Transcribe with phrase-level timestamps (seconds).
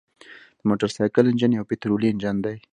[0.59, 2.55] د موټرسایکل انجن یو پطرولي انجن دی.